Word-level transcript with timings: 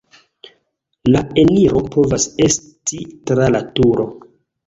La 1.15 1.19
eniro 1.41 1.83
povas 1.95 2.25
esti 2.47 3.01
tra 3.31 3.53
la 3.57 3.63
turo. 3.81 4.09